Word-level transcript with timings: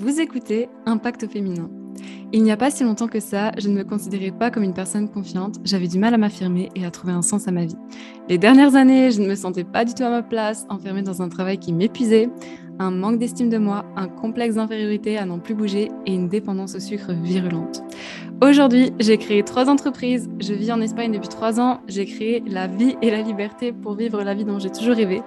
Vous 0.00 0.20
écoutez 0.20 0.68
Impact 0.86 1.26
féminin. 1.26 1.68
Il 2.32 2.44
n'y 2.44 2.52
a 2.52 2.56
pas 2.56 2.70
si 2.70 2.84
longtemps 2.84 3.08
que 3.08 3.18
ça, 3.18 3.50
je 3.58 3.68
ne 3.68 3.74
me 3.74 3.82
considérais 3.82 4.30
pas 4.30 4.48
comme 4.48 4.62
une 4.62 4.72
personne 4.72 5.08
confiante, 5.08 5.56
j'avais 5.64 5.88
du 5.88 5.98
mal 5.98 6.14
à 6.14 6.18
m'affirmer 6.18 6.68
et 6.76 6.86
à 6.86 6.92
trouver 6.92 7.12
un 7.12 7.20
sens 7.20 7.48
à 7.48 7.50
ma 7.50 7.64
vie. 7.64 7.74
Les 8.28 8.38
dernières 8.38 8.76
années, 8.76 9.10
je 9.10 9.20
ne 9.20 9.26
me 9.26 9.34
sentais 9.34 9.64
pas 9.64 9.84
du 9.84 9.94
tout 9.94 10.04
à 10.04 10.10
ma 10.10 10.22
place, 10.22 10.66
enfermée 10.68 11.02
dans 11.02 11.20
un 11.20 11.28
travail 11.28 11.58
qui 11.58 11.72
m'épuisait, 11.72 12.30
un 12.78 12.92
manque 12.92 13.18
d'estime 13.18 13.48
de 13.48 13.58
moi, 13.58 13.86
un 13.96 14.06
complexe 14.06 14.54
d'infériorité 14.54 15.18
à 15.18 15.26
n'en 15.26 15.40
plus 15.40 15.56
bouger 15.56 15.90
et 16.06 16.14
une 16.14 16.28
dépendance 16.28 16.76
au 16.76 16.80
sucre 16.80 17.12
virulente. 17.12 17.82
Aujourd'hui, 18.40 18.92
j'ai 19.00 19.18
créé 19.18 19.42
trois 19.42 19.68
entreprises. 19.68 20.30
Je 20.38 20.52
vis 20.52 20.70
en 20.70 20.80
Espagne 20.80 21.10
depuis 21.10 21.28
trois 21.28 21.58
ans. 21.58 21.80
J'ai 21.88 22.06
créé 22.06 22.40
la 22.46 22.68
vie 22.68 22.96
et 23.02 23.10
la 23.10 23.20
liberté 23.20 23.72
pour 23.72 23.94
vivre 23.94 24.22
la 24.22 24.32
vie 24.32 24.44
dont 24.44 24.60
j'ai 24.60 24.70
toujours 24.70 24.94
rêvé. 24.94 25.22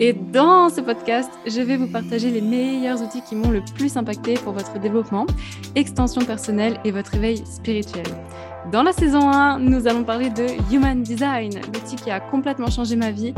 Et 0.00 0.14
dans 0.14 0.70
ce 0.70 0.80
podcast, 0.80 1.30
je 1.46 1.60
vais 1.60 1.76
vous 1.76 1.88
partager 1.88 2.30
les 2.30 2.40
meilleurs 2.40 3.02
outils 3.02 3.20
qui 3.20 3.36
m'ont 3.36 3.50
le 3.50 3.60
plus 3.74 3.98
impacté 3.98 4.34
pour 4.34 4.54
votre 4.54 4.78
développement, 4.78 5.26
extension 5.74 6.22
personnelle 6.22 6.80
et 6.86 6.90
votre 6.90 7.14
éveil 7.14 7.44
spirituel. 7.44 8.06
Dans 8.72 8.82
la 8.82 8.92
saison 8.92 9.30
1, 9.30 9.58
nous 9.58 9.86
allons 9.86 10.04
parler 10.04 10.30
de 10.30 10.46
Human 10.72 11.02
Design, 11.02 11.52
l'outil 11.66 11.96
qui 11.96 12.10
a 12.10 12.18
complètement 12.18 12.70
changé 12.70 12.96
ma 12.96 13.10
vie 13.10 13.34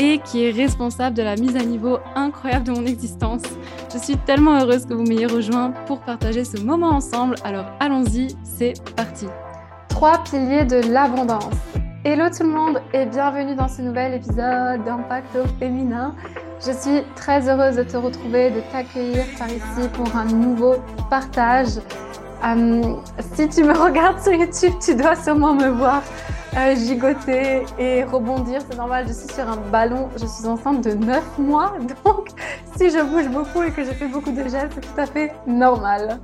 et 0.00 0.18
qui 0.18 0.46
est 0.46 0.50
responsable 0.50 1.14
de 1.14 1.22
la 1.22 1.36
mise 1.36 1.56
à 1.56 1.62
niveau 1.62 1.98
incroyable 2.14 2.64
de 2.64 2.72
mon 2.72 2.86
existence. 2.86 3.42
Je 3.92 3.98
suis 3.98 4.16
tellement 4.16 4.58
heureuse 4.58 4.86
que 4.86 4.94
vous 4.94 5.02
m'ayez 5.02 5.26
rejoint 5.26 5.72
pour 5.86 6.00
partager 6.00 6.42
ce 6.44 6.58
moment 6.62 6.88
ensemble. 6.88 7.34
Alors 7.44 7.66
allons-y, 7.80 8.34
c'est 8.42 8.72
parti. 8.96 9.26
Trois 9.88 10.22
piliers 10.22 10.64
de 10.64 10.80
l'abondance. 10.90 11.52
Hello 12.02 12.30
tout 12.34 12.44
le 12.44 12.48
monde 12.48 12.80
et 12.94 13.04
bienvenue 13.04 13.54
dans 13.54 13.68
ce 13.68 13.82
nouvel 13.82 14.14
épisode 14.14 14.82
d'Impact 14.84 15.36
au 15.36 15.46
féminin. 15.58 16.14
Je 16.66 16.72
suis 16.72 17.02
très 17.14 17.46
heureuse 17.46 17.76
de 17.76 17.82
te 17.82 17.98
retrouver, 17.98 18.50
de 18.50 18.60
t'accueillir 18.72 19.24
par 19.38 19.48
ici 19.48 19.86
pour 19.92 20.16
un 20.16 20.24
nouveau 20.24 20.76
partage 21.10 21.78
euh, 22.42 22.94
si 23.34 23.48
tu 23.50 23.64
me 23.64 23.76
regardes 23.84 24.18
sur 24.22 24.32
YouTube, 24.32 24.72
tu 24.82 24.94
dois 24.94 25.14
sûrement 25.14 25.52
me 25.52 25.68
voir 25.68 26.02
euh, 26.56 26.74
gigoter 26.74 27.62
et 27.78 28.04
rebondir. 28.04 28.60
C'est 28.68 28.76
normal, 28.76 29.06
je 29.06 29.12
suis 29.12 29.32
sur 29.32 29.48
un 29.48 29.56
ballon. 29.56 30.08
Je 30.16 30.26
suis 30.26 30.46
enceinte 30.46 30.84
de 30.84 30.92
9 30.92 31.38
mois. 31.38 31.74
Donc, 32.04 32.28
si 32.76 32.90
je 32.90 33.02
bouge 33.02 33.28
beaucoup 33.28 33.62
et 33.62 33.70
que 33.70 33.84
je 33.84 33.90
fais 33.90 34.08
beaucoup 34.08 34.32
de 34.32 34.42
gestes, 34.42 34.72
c'est 34.74 34.80
tout 34.80 35.00
à 35.00 35.06
fait 35.06 35.32
normal. 35.46 36.20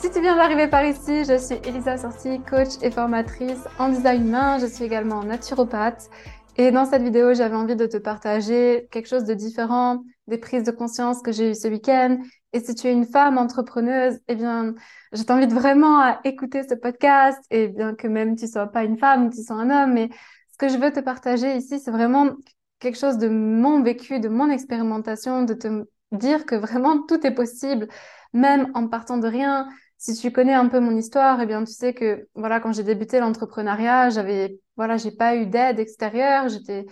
Si 0.00 0.10
tu 0.10 0.20
viens 0.20 0.34
d'arriver 0.34 0.66
par 0.66 0.84
ici, 0.84 1.24
je 1.24 1.38
suis 1.38 1.60
Elisa 1.64 1.96
Sorti, 1.96 2.40
coach 2.40 2.70
et 2.82 2.90
formatrice 2.90 3.60
en 3.78 3.88
design 3.90 4.26
humain. 4.26 4.58
Je 4.58 4.66
suis 4.66 4.84
également 4.84 5.22
naturopathe. 5.22 6.10
Et 6.56 6.70
dans 6.70 6.84
cette 6.84 7.02
vidéo, 7.02 7.32
j'avais 7.34 7.54
envie 7.54 7.76
de 7.76 7.86
te 7.86 7.96
partager 7.96 8.88
quelque 8.90 9.08
chose 9.08 9.24
de 9.24 9.32
différent, 9.32 10.02
des 10.26 10.38
prises 10.38 10.64
de 10.64 10.70
conscience 10.72 11.22
que 11.22 11.32
j'ai 11.32 11.50
eues 11.50 11.54
ce 11.54 11.68
week-end. 11.68 12.18
Et 12.52 12.60
si 12.60 12.74
tu 12.74 12.86
es 12.86 12.92
une 12.92 13.06
femme 13.06 13.38
entrepreneuse, 13.38 14.18
eh 14.28 14.34
bien, 14.34 14.74
je 15.12 15.22
t'invite 15.22 15.52
vraiment 15.52 16.00
à 16.00 16.20
écouter 16.24 16.62
ce 16.68 16.74
podcast. 16.74 17.38
Et 17.50 17.68
bien 17.68 17.94
que 17.94 18.06
même 18.08 18.36
tu 18.36 18.46
sois 18.46 18.66
pas 18.66 18.84
une 18.84 18.98
femme, 18.98 19.30
tu 19.30 19.42
sois 19.42 19.56
un 19.56 19.70
homme, 19.70 19.94
mais 19.94 20.10
ce 20.52 20.58
que 20.58 20.68
je 20.68 20.76
veux 20.78 20.92
te 20.92 21.00
partager 21.00 21.56
ici, 21.56 21.80
c'est 21.80 21.90
vraiment 21.90 22.30
quelque 22.78 22.98
chose 22.98 23.18
de 23.18 23.28
mon 23.28 23.82
vécu, 23.82 24.20
de 24.20 24.28
mon 24.28 24.50
expérimentation, 24.50 25.44
de 25.44 25.54
te 25.54 25.84
dire 26.12 26.44
que 26.44 26.54
vraiment 26.54 27.02
tout 27.02 27.26
est 27.26 27.34
possible, 27.34 27.88
même 28.32 28.70
en 28.74 28.88
partant 28.88 29.18
de 29.18 29.28
rien. 29.28 29.68
Si 29.96 30.14
tu 30.14 30.32
connais 30.32 30.52
un 30.52 30.68
peu 30.68 30.80
mon 30.80 30.96
histoire, 30.96 31.40
eh 31.40 31.46
bien, 31.46 31.64
tu 31.64 31.72
sais 31.72 31.94
que, 31.94 32.28
voilà, 32.34 32.60
quand 32.60 32.72
j'ai 32.72 32.82
débuté 32.82 33.20
l'entrepreneuriat, 33.20 34.10
j'avais, 34.10 34.58
voilà, 34.76 34.96
j'ai 34.96 35.12
pas 35.12 35.36
eu 35.36 35.46
d'aide 35.46 35.78
extérieure, 35.78 36.48
j'étais 36.48 36.86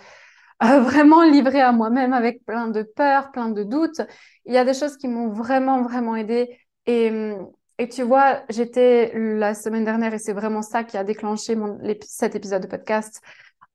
euh, 0.64 0.80
vraiment 0.80 1.22
livrée 1.22 1.60
à 1.60 1.72
moi-même 1.72 2.12
avec 2.12 2.44
plein 2.44 2.68
de 2.68 2.82
peurs, 2.82 3.30
plein 3.32 3.48
de 3.48 3.62
doutes. 3.62 4.02
Il 4.44 4.54
y 4.54 4.58
a 4.58 4.64
des 4.64 4.74
choses 4.74 4.96
qui 4.96 5.08
m'ont 5.08 5.28
vraiment, 5.28 5.82
vraiment 5.82 6.16
aidée. 6.16 6.58
Et, 6.86 7.10
tu 7.90 8.02
vois, 8.02 8.42
j'étais 8.50 9.12
la 9.14 9.54
semaine 9.54 9.84
dernière, 9.84 10.12
et 10.12 10.18
c'est 10.18 10.34
vraiment 10.34 10.60
ça 10.60 10.84
qui 10.84 10.98
a 10.98 11.04
déclenché 11.04 11.56
cet 12.02 12.34
épisode 12.34 12.62
de 12.62 12.66
podcast, 12.66 13.22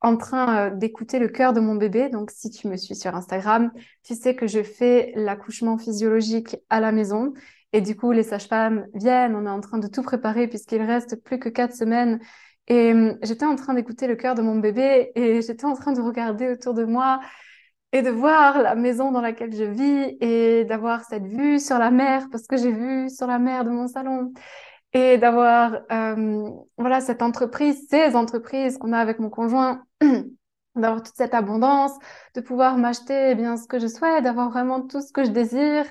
en 0.01 0.17
train 0.17 0.67
euh, 0.67 0.75
d'écouter 0.75 1.17
le 1.17 1.27
cœur 1.27 1.53
de 1.53 1.59
mon 1.59 1.75
bébé. 1.75 2.09
Donc, 2.09 2.29
si 2.29 2.51
tu 2.51 2.67
me 2.67 2.77
suis 2.77 2.95
sur 2.95 3.15
Instagram, 3.15 3.71
tu 4.03 4.13
sais 4.13 4.35
que 4.35 4.45
je 4.45 4.61
fais 4.61 5.11
l'accouchement 5.15 5.77
physiologique 5.79 6.57
à 6.69 6.79
la 6.79 6.91
maison. 6.91 7.33
Et 7.73 7.81
du 7.81 7.95
coup, 7.95 8.11
les 8.11 8.23
sages-femmes 8.23 8.85
viennent, 8.93 9.35
on 9.35 9.45
est 9.45 9.49
en 9.49 9.59
train 9.59 9.79
de 9.79 9.87
tout 9.87 10.03
préparer 10.03 10.47
puisqu'il 10.47 10.81
reste 10.81 11.21
plus 11.23 11.39
que 11.39 11.49
quatre 11.49 11.75
semaines. 11.75 12.19
Et 12.67 12.91
hum, 12.93 13.17
j'étais 13.21 13.45
en 13.45 13.55
train 13.55 13.73
d'écouter 13.73 14.07
le 14.07 14.15
cœur 14.15 14.35
de 14.35 14.41
mon 14.41 14.57
bébé 14.57 15.11
et 15.15 15.41
j'étais 15.41 15.65
en 15.65 15.75
train 15.75 15.93
de 15.93 16.01
regarder 16.01 16.49
autour 16.49 16.73
de 16.73 16.83
moi 16.83 17.19
et 17.91 18.01
de 18.01 18.09
voir 18.09 18.61
la 18.61 18.75
maison 18.75 19.11
dans 19.11 19.21
laquelle 19.21 19.55
je 19.55 19.63
vis 19.63 20.17
et 20.19 20.65
d'avoir 20.65 21.05
cette 21.05 21.25
vue 21.27 21.59
sur 21.59 21.77
la 21.77 21.91
mer 21.91 22.27
parce 22.31 22.47
que 22.47 22.57
j'ai 22.57 22.71
vu 22.71 23.09
sur 23.09 23.27
la 23.27 23.39
mer 23.39 23.65
de 23.65 23.69
mon 23.69 23.87
salon. 23.87 24.33
Et 24.93 25.17
d'avoir 25.17 25.81
hum, 25.91 26.63
voilà 26.77 27.01
cette 27.01 27.21
entreprise, 27.21 27.87
ces 27.89 28.15
entreprises 28.15 28.77
qu'on 28.77 28.93
a 28.93 28.99
avec 28.99 29.19
mon 29.19 29.29
conjoint, 29.29 29.83
d'avoir 30.75 31.03
toute 31.03 31.15
cette 31.15 31.33
abondance, 31.33 31.93
de 32.35 32.41
pouvoir 32.41 32.77
m'acheter 32.77 33.31
eh 33.31 33.35
bien 33.35 33.57
ce 33.57 33.67
que 33.67 33.79
je 33.79 33.87
souhaite, 33.87 34.23
d'avoir 34.23 34.49
vraiment 34.49 34.81
tout 34.81 35.01
ce 35.01 35.11
que 35.11 35.23
je 35.23 35.31
désire 35.31 35.85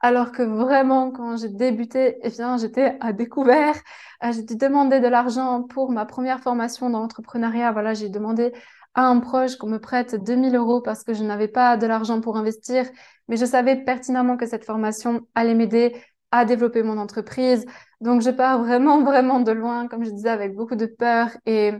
alors 0.00 0.32
que 0.32 0.42
vraiment, 0.42 1.10
quand 1.10 1.36
j'ai 1.36 1.48
débuté, 1.48 2.18
eh 2.22 2.30
bien, 2.30 2.58
j'étais 2.58 2.96
à 3.00 3.12
découvert. 3.12 3.76
Euh, 4.24 4.32
j'ai 4.32 4.42
dû 4.42 4.56
demander 4.56 5.00
de 5.00 5.08
l'argent 5.08 5.62
pour 5.62 5.90
ma 5.90 6.04
première 6.06 6.40
formation 6.40 6.90
dans 6.90 7.00
l'entrepreneuriat. 7.00 7.72
Voilà, 7.72 7.94
j'ai 7.94 8.08
demandé 8.08 8.52
à 8.94 9.06
un 9.06 9.20
proche 9.20 9.56
qu'on 9.56 9.68
me 9.68 9.78
prête 9.78 10.14
2000 10.14 10.54
euros 10.56 10.80
parce 10.80 11.02
que 11.04 11.14
je 11.14 11.22
n'avais 11.24 11.48
pas 11.48 11.76
de 11.76 11.86
l'argent 11.86 12.20
pour 12.20 12.36
investir, 12.36 12.86
mais 13.28 13.36
je 13.36 13.44
savais 13.44 13.76
pertinemment 13.76 14.36
que 14.36 14.46
cette 14.46 14.64
formation 14.64 15.26
allait 15.34 15.54
m'aider 15.54 15.94
à 16.30 16.44
développer 16.44 16.82
mon 16.82 16.98
entreprise. 16.98 17.64
Donc, 18.00 18.22
je 18.22 18.30
pars 18.30 18.58
vraiment, 18.58 19.02
vraiment 19.02 19.40
de 19.40 19.52
loin, 19.52 19.88
comme 19.88 20.04
je 20.04 20.10
disais, 20.10 20.28
avec 20.28 20.54
beaucoup 20.54 20.76
de 20.76 20.86
peur 20.86 21.30
et, 21.46 21.72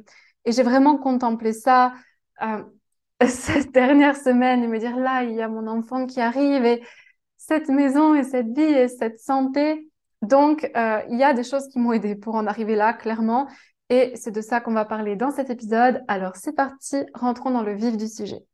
j'ai 0.48 0.62
vraiment 0.62 0.97
contemplé 0.97 1.53
ça. 1.53 1.93
Euh, 2.43 2.62
cette 3.27 3.72
dernière 3.72 4.16
semaine 4.16 4.62
et 4.62 4.66
me 4.69 4.78
dire 4.78 4.97
là, 4.97 5.25
il 5.25 5.34
y 5.34 5.43
a 5.43 5.48
mon 5.48 5.66
enfant 5.66 6.06
qui 6.06 6.21
arrive 6.21 6.65
et 6.65 6.83
cette 7.47 7.69
maison 7.69 8.15
et 8.15 8.25
cette 8.25 8.49
vie 8.49 8.62
et 8.62 8.89
cette 8.89 9.21
santé. 9.21 9.89
Donc, 10.23 10.69
euh, 10.77 11.01
il 11.11 11.19
y 11.19 11.23
a 11.23 11.33
des 11.33 11.45
choses 11.45 11.69
qui 11.69 11.79
m'ont 11.79 11.93
aidé 11.93 12.17
pour 12.17 12.34
en 12.34 12.47
arriver 12.47 12.75
là, 12.75 12.93
clairement. 12.93 13.47
Et 13.89 14.12
c'est 14.17 14.33
de 14.33 14.41
ça 14.41 14.61
qu'on 14.61 14.73
va 14.73 14.84
parler 14.84 15.15
dans 15.15 15.31
cet 15.31 15.51
épisode. 15.51 16.03
Alors, 16.09 16.34
c'est 16.34 16.55
parti, 16.55 17.05
rentrons 17.15 17.53
dans 17.53 17.62
le 17.62 17.75
vif 17.75 17.97
du 17.97 18.09
sujet. 18.09 18.45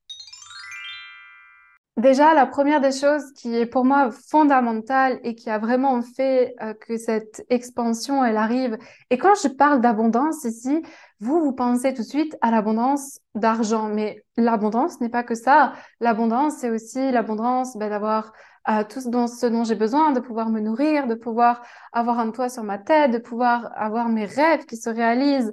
Déjà, 1.99 2.35
la 2.35 2.47
première 2.47 2.81
des 2.81 2.93
choses 2.93 3.33
qui 3.35 3.55
est 3.55 3.67
pour 3.67 3.85
moi 3.85 4.11
fondamentale 4.11 5.21
et 5.25 5.35
qui 5.35 5.51
a 5.51 5.59
vraiment 5.59 6.01
fait 6.03 6.55
euh, 6.63 6.73
que 6.75 6.97
cette 6.97 7.45
expansion, 7.51 8.25
elle 8.25 8.39
arrive. 8.39 8.79
Et 9.11 9.19
quand 9.19 9.35
je 9.43 9.49
parle 9.49 9.81
d'abondance 9.81 10.45
ici, 10.45 10.83
vous, 11.21 11.41
vous 11.41 11.53
pensez 11.53 11.93
tout 11.93 12.03
de 12.03 12.07
suite 12.07 12.37
à 12.41 12.51
l'abondance 12.51 13.21
d'argent. 13.35 13.89
Mais 13.89 14.25
l'abondance 14.37 15.01
n'est 15.01 15.11
pas 15.11 15.23
que 15.23 15.35
ça. 15.35 15.75
L'abondance, 16.01 16.57
c'est 16.59 16.71
aussi 16.71 17.13
l'abondance 17.13 17.77
ben, 17.77 17.91
d'avoir 17.91 18.33
à 18.65 18.85
tout 18.85 19.01
ce 19.01 19.09
dont, 19.09 19.27
dont 19.27 19.65
j'ai 19.65 19.75
besoin, 19.75 20.13
de 20.13 20.21
pouvoir 20.21 20.51
me 20.51 20.61
nourrir, 20.61 21.07
de 21.07 21.15
pouvoir 21.15 21.63
avoir 21.93 22.19
un 22.19 22.31
toit 22.31 22.49
sur 22.49 22.63
ma 22.63 22.79
tête, 22.79 23.11
de 23.11 23.19
pouvoir 23.19 23.73
avoir 23.75 24.09
mes 24.09 24.25
rêves 24.25 24.67
qui 24.67 24.77
se 24.77 24.91
réalisent. 24.91 25.53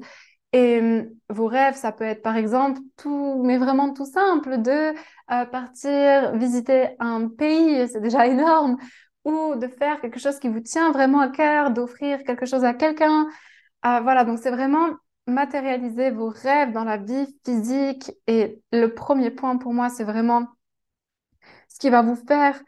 Et 0.52 0.80
hum, 0.80 1.10
vos 1.30 1.48
rêves, 1.48 1.76
ça 1.76 1.92
peut 1.92 2.04
être 2.04 2.22
par 2.24 2.36
exemple 2.36 2.80
tout, 2.98 3.42
mais 3.44 3.58
vraiment 3.58 3.94
tout 3.94 4.06
simple, 4.06 4.62
de 4.62 4.94
euh, 5.32 5.46
partir 5.46 6.36
visiter 6.36 6.96
un 7.00 7.28
pays, 7.28 7.88
c'est 7.88 8.02
déjà 8.02 8.26
énorme, 8.28 8.78
ou 9.26 9.56
de 9.56 9.68
faire 9.68 10.02
quelque 10.02 10.20
chose 10.20 10.40
qui 10.40 10.50
vous 10.50 10.62
tient 10.62 10.92
vraiment 10.92 11.20
à 11.20 11.30
cœur, 11.30 11.72
d'offrir 11.72 12.24
quelque 12.24 12.46
chose 12.46 12.64
à 12.64 12.74
quelqu'un. 12.74 13.28
Euh, 13.86 14.00
voilà, 14.02 14.24
donc 14.26 14.40
c'est 14.40 14.52
vraiment 14.52 14.90
matérialiser 15.28 16.12
vos 16.12 16.30
rêves 16.30 16.72
dans 16.72 16.84
la 16.84 16.98
vie 16.98 17.28
physique. 17.46 18.12
Et 18.28 18.62
le 18.72 18.88
premier 18.88 19.32
point 19.32 19.58
pour 19.58 19.74
moi, 19.74 19.90
c'est 19.90 20.04
vraiment 20.04 20.48
ce 21.68 21.80
qui 21.80 21.90
va 21.90 22.02
vous 22.02 22.16
faire 22.16 22.60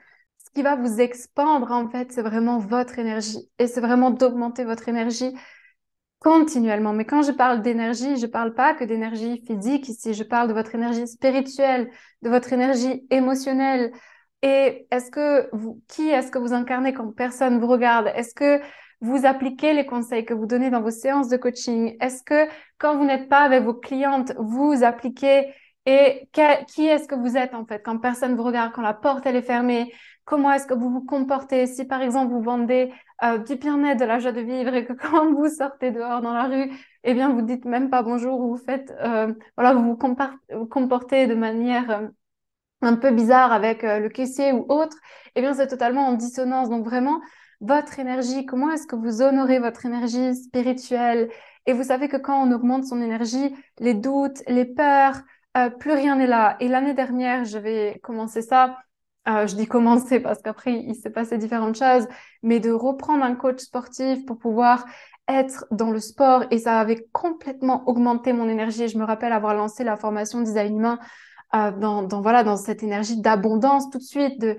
qui 0.54 0.62
va 0.62 0.76
vous 0.76 1.00
expandre, 1.00 1.72
en 1.72 1.90
fait, 1.90 2.12
c'est 2.12 2.22
vraiment 2.22 2.60
votre 2.60 3.00
énergie. 3.00 3.50
Et 3.60 3.68
c'est 3.68 3.82
vraiment 3.82 4.12
d'augmenter 4.12 4.64
votre 4.64 4.90
énergie 4.90 5.34
continuellement. 6.20 6.94
Mais 6.94 7.06
quand 7.06 7.24
je 7.24 7.32
parle 7.32 7.62
d'énergie, 7.62 8.18
je 8.18 8.26
ne 8.28 8.32
parle 8.32 8.54
pas 8.54 8.76
que 8.76 8.84
d'énergie 8.84 9.44
physique 9.46 9.90
ici, 9.90 10.14
je 10.14 10.24
parle 10.24 10.48
de 10.48 10.54
votre 10.54 10.76
énergie 10.76 11.08
spirituelle, 11.08 11.90
de 12.22 12.30
votre 12.30 12.54
énergie 12.54 13.06
émotionnelle. 13.10 13.92
Et 14.44 14.88
est-ce 14.92 15.12
que 15.12 15.50
qui 15.88 16.10
est-ce 16.10 16.32
que 16.32 16.40
vous 16.40 16.54
incarnez 16.54 16.94
quand 16.94 17.12
personne 17.12 17.60
vous 17.60 17.68
regarde? 17.68 18.12
Est-ce 18.16 18.34
que 18.34 18.62
vous 19.02 19.26
appliquez 19.26 19.74
les 19.74 19.86
conseils 19.86 20.26
que 20.26 20.34
vous 20.34 20.46
donnez 20.46 20.70
dans 20.70 20.82
vos 20.82 20.92
séances 20.92 21.28
de 21.28 21.38
coaching? 21.38 21.98
Est-ce 22.00 22.24
que 22.24 22.48
quand 22.78 22.98
vous 22.98 23.06
n'êtes 23.06 23.30
pas 23.30 23.40
avec 23.40 23.64
vos 23.64 23.74
clientes, 23.74 24.34
vous 24.38 24.84
appliquez 24.84 25.52
et 25.86 26.30
qui 26.34 26.86
est-ce 26.86 27.08
que 27.08 27.16
vous 27.16 27.38
êtes 27.38 27.54
en 27.54 27.66
fait 27.66 27.82
quand 27.84 27.98
personne 27.98 28.36
vous 28.36 28.44
regarde, 28.44 28.72
quand 28.74 28.82
la 28.82 28.94
porte 28.94 29.26
elle 29.26 29.36
est 29.36 29.42
fermée, 29.42 29.92
comment 30.26 30.52
est-ce 30.52 30.68
que 30.68 30.74
vous 30.74 30.90
vous 30.90 31.04
comportez? 31.04 31.66
Si 31.66 31.86
par 31.86 32.02
exemple 32.02 32.32
vous 32.32 32.42
vendez 32.42 32.94
euh, 33.24 33.40
du 33.40 33.56
bien-être, 33.56 34.00
de 34.00 34.06
la 34.06 34.20
joie 34.20 34.32
de 34.32 34.42
vivre 34.42 34.74
et 34.74 34.86
que 34.86 34.94
quand 35.10 35.34
vous 35.34 35.50
sortez 35.50 35.92
dehors 35.92 36.22
dans 36.22 36.34
la 36.34 36.44
rue, 36.44 36.72
eh 37.04 37.14
bien 37.14 37.30
vous 37.34 37.42
dites 37.42 37.66
même 37.66 37.90
pas 37.90 38.04
bonjour 38.04 38.40
ou 38.40 38.56
vous 38.56 38.64
faites 38.64 38.94
euh, 39.02 39.34
voilà 39.58 39.74
vous 39.74 39.84
vous 39.84 40.68
comportez 40.68 41.28
de 41.28 41.36
manière 41.36 41.90
euh, 41.90 42.08
un 42.82 42.96
peu 42.96 43.12
bizarre 43.12 43.52
avec 43.52 43.84
le 43.84 44.10
caissier 44.10 44.52
ou 44.54 44.66
autre, 44.70 44.98
eh 45.36 45.42
bien 45.42 45.54
c'est 45.54 45.68
totalement 45.68 46.08
en 46.08 46.14
dissonance. 46.14 46.70
Donc 46.70 46.84
vraiment 46.84 47.22
votre 47.60 48.00
énergie, 48.00 48.46
comment 48.46 48.72
est-ce 48.72 48.88
que 48.88 48.96
vous 48.96 49.22
honorez 49.22 49.60
votre 49.60 49.86
énergie 49.86 50.36
spirituelle? 50.36 51.30
Et 51.68 51.74
vous 51.74 51.84
savez 51.84 52.08
que 52.08 52.18
quand 52.18 52.44
on 52.44 52.52
augmente 52.52 52.86
son 52.86 53.02
énergie, 53.02 53.56
les 53.80 53.94
doutes, 53.94 54.42
les 54.48 54.66
peurs, 54.66 55.22
euh, 55.58 55.70
plus 55.70 55.92
rien 55.92 56.16
n'est 56.16 56.28
là. 56.28 56.56
Et 56.60 56.68
l'année 56.68 56.94
dernière, 56.94 57.46
j'avais 57.46 58.00
commencé 58.04 58.42
ça. 58.42 58.78
Euh, 59.28 59.46
je 59.46 59.56
dis 59.56 59.68
commencer 59.68 60.20
parce 60.20 60.42
qu'après, 60.42 60.74
il 60.74 60.96
s'est 60.96 61.12
passé 61.12 61.38
différentes 61.38 61.78
choses, 61.78 62.08
mais 62.42 62.60
de 62.60 62.72
reprendre 62.72 63.24
un 63.24 63.36
coach 63.36 63.60
sportif 63.60 64.26
pour 64.26 64.40
pouvoir 64.40 64.86
être 65.28 65.66
dans 65.72 65.92
le 65.92 66.00
sport 66.00 66.46
et 66.50 66.58
ça 66.58 66.80
avait 66.80 67.08
complètement 67.12 67.88
augmenté 67.88 68.34
mon 68.34 68.50
énergie. 68.50 68.88
Je 68.88 68.98
me 68.98 69.04
rappelle 69.04 69.34
avoir 69.34 69.54
lancé 69.54 69.84
la 69.84 69.96
formation 69.96 70.42
design 70.42 70.78
humain 70.78 71.00
euh, 71.54 71.72
dans, 71.72 72.02
dans, 72.02 72.22
voilà, 72.22 72.44
dans 72.44 72.58
cette 72.58 72.82
énergie 72.82 73.22
d'abondance 73.22 73.90
tout 73.92 74.00
de 74.00 74.04
suite, 74.04 74.40
de, 74.42 74.58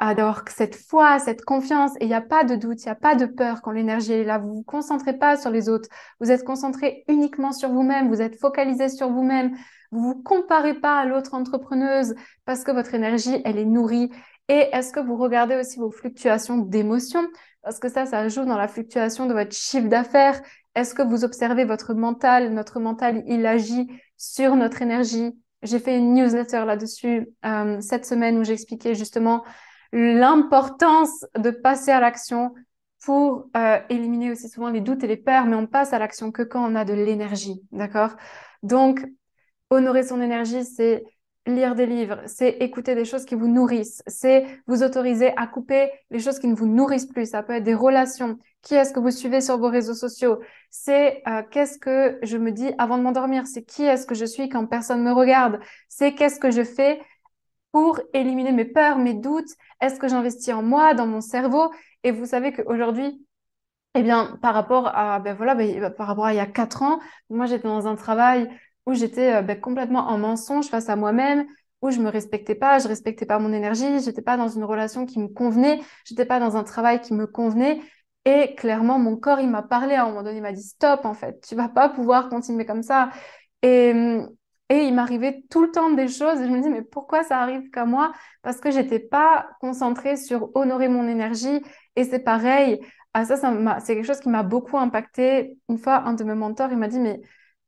d'avoir 0.00 0.44
cette 0.48 0.76
foi, 0.76 1.18
cette 1.18 1.44
confiance. 1.44 1.92
Et 2.00 2.04
il 2.04 2.08
n'y 2.08 2.14
a 2.14 2.20
pas 2.20 2.44
de 2.44 2.54
doute, 2.54 2.82
il 2.82 2.86
n'y 2.86 2.92
a 2.92 2.96
pas 2.96 3.14
de 3.14 3.26
peur 3.26 3.62
quand 3.62 3.70
l'énergie 3.70 4.12
est 4.12 4.24
là. 4.24 4.38
Vous 4.38 4.48
ne 4.48 4.54
vous 4.54 4.62
concentrez 4.62 5.14
pas 5.14 5.36
sur 5.36 5.50
les 5.50 5.68
autres. 5.68 5.88
Vous 6.20 6.30
êtes 6.30 6.44
concentré 6.44 7.04
uniquement 7.08 7.52
sur 7.52 7.70
vous-même. 7.70 8.08
Vous 8.08 8.20
êtes 8.20 8.38
focalisé 8.38 8.88
sur 8.88 9.10
vous-même. 9.10 9.56
Vous 9.94 10.00
vous 10.00 10.22
comparez 10.22 10.74
pas 10.74 10.98
à 10.98 11.04
l'autre 11.04 11.34
entrepreneuse 11.34 12.16
parce 12.44 12.64
que 12.64 12.72
votre 12.72 12.94
énergie, 12.94 13.40
elle 13.44 13.58
est 13.58 13.64
nourrie? 13.64 14.10
Et 14.48 14.68
est-ce 14.72 14.92
que 14.92 14.98
vous 14.98 15.16
regardez 15.16 15.54
aussi 15.54 15.78
vos 15.78 15.92
fluctuations 15.92 16.58
d'émotions? 16.58 17.24
Parce 17.62 17.78
que 17.78 17.88
ça, 17.88 18.04
ça 18.04 18.26
joue 18.26 18.44
dans 18.44 18.56
la 18.56 18.66
fluctuation 18.66 19.26
de 19.26 19.34
votre 19.34 19.54
chiffre 19.54 19.86
d'affaires. 19.86 20.42
Est-ce 20.74 20.96
que 20.96 21.02
vous 21.02 21.22
observez 21.24 21.64
votre 21.64 21.94
mental? 21.94 22.52
Notre 22.52 22.80
mental, 22.80 23.22
il 23.28 23.46
agit 23.46 23.88
sur 24.16 24.56
notre 24.56 24.82
énergie. 24.82 25.32
J'ai 25.62 25.78
fait 25.78 25.96
une 25.96 26.12
newsletter 26.14 26.64
là-dessus 26.66 27.28
euh, 27.46 27.80
cette 27.80 28.04
semaine 28.04 28.36
où 28.38 28.42
j'expliquais 28.42 28.96
justement 28.96 29.44
l'importance 29.92 31.24
de 31.38 31.50
passer 31.50 31.92
à 31.92 32.00
l'action 32.00 32.52
pour 33.04 33.46
euh, 33.56 33.78
éliminer 33.90 34.32
aussi 34.32 34.48
souvent 34.48 34.70
les 34.70 34.80
doutes 34.80 35.04
et 35.04 35.06
les 35.06 35.16
peurs, 35.16 35.44
mais 35.44 35.54
on 35.54 35.68
passe 35.68 35.92
à 35.92 36.00
l'action 36.00 36.32
que 36.32 36.42
quand 36.42 36.68
on 36.68 36.74
a 36.74 36.84
de 36.84 36.94
l'énergie, 36.94 37.62
d'accord? 37.70 38.16
Donc, 38.64 39.06
honorer 39.74 40.02
son 40.02 40.20
énergie, 40.20 40.64
c'est 40.64 41.04
lire 41.46 41.74
des 41.74 41.86
livres, 41.86 42.22
c'est 42.26 42.48
écouter 42.60 42.94
des 42.94 43.04
choses 43.04 43.24
qui 43.24 43.34
vous 43.34 43.48
nourrissent, 43.48 44.02
c'est 44.06 44.46
vous 44.66 44.82
autoriser 44.82 45.36
à 45.36 45.46
couper 45.46 45.90
les 46.10 46.18
choses 46.18 46.38
qui 46.38 46.46
ne 46.48 46.54
vous 46.54 46.66
nourrissent 46.66 47.06
plus. 47.06 47.26
Ça 47.26 47.42
peut 47.42 47.54
être 47.54 47.64
des 47.64 47.74
relations. 47.74 48.38
Qui 48.62 48.74
est-ce 48.74 48.94
que 48.94 49.00
vous 49.00 49.10
suivez 49.10 49.42
sur 49.42 49.58
vos 49.58 49.68
réseaux 49.68 49.94
sociaux? 49.94 50.40
C'est 50.70 51.22
euh, 51.28 51.42
qu'est-ce 51.50 51.78
que 51.78 52.18
je 52.22 52.38
me 52.38 52.50
dis 52.50 52.72
avant 52.78 52.96
de 52.96 53.02
m'endormir? 53.02 53.46
C'est 53.46 53.62
qui 53.62 53.84
est-ce 53.84 54.06
que 54.06 54.14
je 54.14 54.24
suis 54.24 54.48
quand 54.48 54.66
personne 54.66 55.02
me 55.02 55.12
regarde? 55.12 55.60
C'est 55.88 56.14
qu'est-ce 56.14 56.40
que 56.40 56.50
je 56.50 56.64
fais 56.64 57.00
pour 57.72 58.00
éliminer 58.14 58.52
mes 58.52 58.64
peurs, 58.64 58.96
mes 58.96 59.14
doutes? 59.14 59.50
Est-ce 59.82 60.00
que 60.00 60.08
j'investis 60.08 60.54
en 60.54 60.62
moi, 60.62 60.94
dans 60.94 61.06
mon 61.06 61.20
cerveau? 61.20 61.70
Et 62.04 62.10
vous 62.10 62.24
savez 62.24 62.52
qu'aujourd'hui, 62.54 63.22
eh 63.94 64.02
bien, 64.02 64.38
par 64.42 64.54
rapport 64.54 64.88
à, 64.94 65.20
ben 65.20 65.34
voilà, 65.34 65.54
ben, 65.54 65.90
par 65.90 66.06
rapport 66.06 66.30
il 66.30 66.36
y 66.36 66.40
a 66.40 66.46
quatre 66.46 66.82
ans, 66.82 67.00
moi 67.30 67.46
j'étais 67.46 67.68
dans 67.68 67.86
un 67.86 67.96
travail 67.96 68.48
où 68.86 68.94
j'étais 68.94 69.34
euh, 69.34 69.42
ben, 69.42 69.60
complètement 69.60 70.08
en 70.08 70.18
mensonge 70.18 70.66
face 70.68 70.88
à 70.88 70.96
moi-même, 70.96 71.46
où 71.82 71.90
je 71.90 72.00
me 72.00 72.08
respectais 72.08 72.54
pas, 72.54 72.78
je 72.78 72.88
respectais 72.88 73.26
pas 73.26 73.38
mon 73.38 73.52
énergie, 73.52 74.00
j'étais 74.00 74.22
pas 74.22 74.36
dans 74.36 74.48
une 74.48 74.64
relation 74.64 75.06
qui 75.06 75.18
me 75.18 75.28
convenait, 75.28 75.80
j'étais 76.04 76.24
pas 76.24 76.40
dans 76.40 76.56
un 76.56 76.64
travail 76.64 77.00
qui 77.00 77.14
me 77.14 77.26
convenait. 77.26 77.80
Et 78.24 78.54
clairement, 78.54 78.98
mon 78.98 79.16
corps, 79.16 79.40
il 79.40 79.50
m'a 79.50 79.62
parlé 79.62 79.94
à 79.94 80.04
un 80.04 80.08
moment 80.08 80.22
donné, 80.22 80.38
il 80.38 80.42
m'a 80.42 80.52
dit 80.52 80.62
stop, 80.62 81.04
en 81.04 81.12
fait, 81.14 81.40
tu 81.46 81.54
vas 81.54 81.68
pas 81.68 81.90
pouvoir 81.90 82.30
continuer 82.30 82.64
comme 82.64 82.82
ça. 82.82 83.10
Et, 83.62 83.92
et 84.70 84.76
il 84.76 84.94
m'arrivait 84.94 85.42
tout 85.50 85.62
le 85.62 85.70
temps 85.70 85.90
des 85.90 86.08
choses 86.08 86.40
et 86.40 86.46
je 86.46 86.50
me 86.50 86.62
dis, 86.62 86.70
mais 86.70 86.82
pourquoi 86.82 87.22
ça 87.22 87.38
arrive 87.40 87.70
qu'à 87.70 87.84
moi? 87.84 88.12
Parce 88.42 88.60
que 88.60 88.70
j'étais 88.70 88.98
pas 88.98 89.48
concentrée 89.60 90.16
sur 90.16 90.50
honorer 90.56 90.88
mon 90.88 91.06
énergie. 91.06 91.62
Et 91.96 92.04
c'est 92.04 92.20
pareil, 92.20 92.80
ah, 93.12 93.24
ça, 93.26 93.36
ça 93.36 93.52
c'est 93.80 93.94
quelque 93.94 94.06
chose 94.06 94.20
qui 94.20 94.30
m'a 94.30 94.42
beaucoup 94.42 94.78
impacté. 94.78 95.58
Une 95.68 95.78
fois, 95.78 96.02
un 96.06 96.14
de 96.14 96.24
mes 96.24 96.34
mentors, 96.34 96.72
il 96.72 96.78
m'a 96.78 96.88
dit, 96.88 96.98
mais 96.98 97.20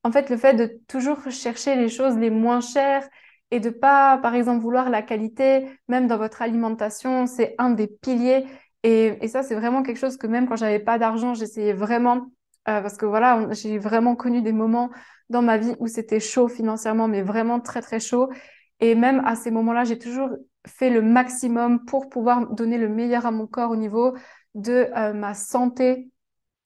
en 0.07 0.13
fait, 0.13 0.31
le 0.31 0.37
fait 0.37 0.55
de 0.55 0.81
toujours 0.87 1.19
chercher 1.33 1.75
les 1.75 1.89
choses 1.89 2.17
les 2.17 2.31
moins 2.31 2.61
chères 2.61 3.09
et 3.51 3.59
de 3.59 3.71
pas, 3.71 4.19
par 4.19 4.37
exemple, 4.37 4.63
vouloir 4.63 4.89
la 4.89 5.03
qualité, 5.03 5.67
même 5.89 6.07
dans 6.07 6.17
votre 6.17 6.43
alimentation, 6.43 7.27
c'est 7.27 7.57
un 7.59 7.71
des 7.71 7.89
piliers. 7.89 8.47
Et, 8.85 9.27
ça, 9.27 9.43
c'est 9.43 9.57
vraiment 9.57 9.83
quelque 9.83 9.99
chose 9.99 10.17
que 10.17 10.29
même 10.29 10.49
quand 10.49 10.55
j'avais 10.55 10.79
pas 10.79 10.97
d'argent, 10.97 11.35
j'essayais 11.35 11.73
vraiment, 11.73 12.31
euh, 12.69 12.81
parce 12.83 12.97
que 12.97 13.05
voilà, 13.05 13.49
j'ai 13.51 13.79
vraiment 13.79 14.15
connu 14.15 14.43
des 14.43 14.53
moments 14.53 14.91
dans 15.29 15.43
ma 15.43 15.57
vie 15.57 15.75
où 15.81 15.89
c'était 15.89 16.21
chaud 16.21 16.47
financièrement, 16.47 17.09
mais 17.09 17.23
vraiment 17.23 17.59
très, 17.59 17.83
très 17.83 17.99
chaud. 17.99 18.31
Et 18.79 18.95
même 18.95 19.21
à 19.25 19.35
ces 19.35 19.51
moments-là, 19.51 19.83
j'ai 19.83 19.99
toujours 19.99 20.31
fait 20.69 20.91
le 20.91 21.03
maximum 21.03 21.85
pour 21.85 22.09
pouvoir 22.09 22.47
donner 22.55 22.79
le 22.79 22.89
meilleur 22.89 23.27
à 23.27 23.33
mon 23.33 23.49
corps 23.49 23.73
au 23.73 23.77
niveau 23.77 24.15
de 24.55 24.89
euh, 24.97 25.13
ma 25.15 25.35
santé 25.35 26.13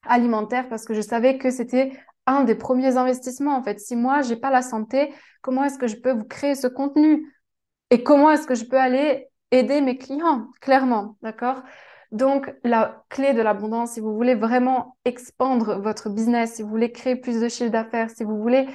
alimentaire 0.02 0.69
parce 0.69 0.84
que 0.84 0.94
je 0.94 1.00
savais 1.00 1.38
que 1.38 1.50
c'était 1.50 1.92
un 2.26 2.44
des 2.44 2.55
premiers 2.55 2.96
investissements 2.96 3.56
en 3.56 3.62
fait. 3.62 3.81
Si 3.81 3.96
moi 3.96 4.22
j'ai 4.22 4.37
pas 4.37 4.50
la 4.50 4.62
santé, 4.62 5.12
comment 5.43 5.64
est-ce 5.64 5.78
que 5.78 5.87
je 5.87 5.96
peux 5.96 6.12
vous 6.12 6.25
créer 6.25 6.55
ce 6.55 6.67
contenu? 6.67 7.32
Et 7.90 8.02
comment 8.02 8.31
est-ce 8.31 8.46
que 8.46 8.55
je 8.55 8.64
peux 8.64 8.78
aller 8.78 9.28
aider 9.50 9.81
mes 9.81 9.99
clients 9.99 10.49
clairement, 10.61 11.17
d'accord? 11.22 11.62
Donc, 12.12 12.52
la 12.64 13.05
clé 13.08 13.34
de 13.34 13.40
l'abondance, 13.40 13.93
si 13.93 14.00
vous 14.00 14.14
voulez 14.14 14.34
vraiment 14.34 14.96
expandre 15.05 15.81
votre 15.81 16.11
business, 16.11 16.55
si 16.55 16.62
vous 16.62 16.69
voulez 16.69 16.90
créer 16.90 17.14
plus 17.14 17.40
de 17.40 17.49
chiffre 17.49 17.70
d'affaires, 17.70 18.11
si 18.11 18.25
vous 18.25 18.40
voulez 18.40 18.69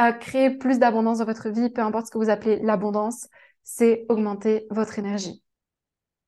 euh, 0.00 0.12
créer 0.12 0.50
plus 0.50 0.78
d'abondance 0.78 1.18
dans 1.18 1.24
votre 1.24 1.48
vie, 1.48 1.70
peu 1.70 1.80
importe 1.80 2.06
ce 2.06 2.10
que 2.10 2.18
vous 2.18 2.28
appelez 2.28 2.60
l'abondance, 2.62 3.28
c'est 3.62 4.04
augmenter 4.10 4.66
votre 4.70 4.98
énergie. 4.98 5.42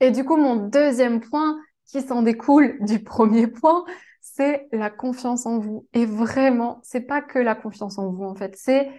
Et 0.00 0.10
du 0.10 0.24
coup, 0.24 0.36
mon 0.36 0.56
deuxième 0.56 1.20
point 1.20 1.58
qui 1.86 2.00
s'en 2.00 2.22
découle 2.22 2.78
du 2.80 3.02
premier 3.02 3.46
point, 3.46 3.84
c'est 4.36 4.68
la 4.72 4.90
confiance 4.90 5.46
en 5.46 5.58
vous. 5.58 5.86
Et 5.92 6.06
vraiment, 6.06 6.80
c'est 6.82 7.02
pas 7.02 7.22
que 7.22 7.38
la 7.38 7.54
confiance 7.54 7.98
en 7.98 8.10
vous, 8.10 8.24
en 8.24 8.34
fait. 8.34 8.56
C'est 8.56 8.90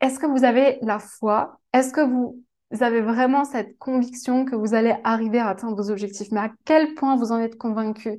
est-ce 0.00 0.18
que 0.18 0.26
vous 0.26 0.44
avez 0.44 0.78
la 0.82 0.98
foi? 0.98 1.60
Est-ce 1.72 1.92
que 1.92 2.00
vous 2.00 2.44
avez 2.80 3.00
vraiment 3.00 3.44
cette 3.44 3.76
conviction 3.78 4.44
que 4.44 4.54
vous 4.54 4.74
allez 4.74 4.94
arriver 5.04 5.38
à 5.38 5.48
atteindre 5.48 5.76
vos 5.76 5.90
objectifs, 5.90 6.28
mais 6.30 6.40
à 6.40 6.52
quel 6.64 6.94
point 6.94 7.16
vous 7.16 7.32
en 7.32 7.38
êtes 7.38 7.58
convaincu? 7.58 8.18